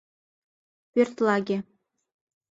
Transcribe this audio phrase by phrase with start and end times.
[0.91, 1.57] Пӧртлаге